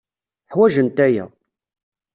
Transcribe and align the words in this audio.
Ḥwajent 0.51 0.97
aya. 1.07 1.25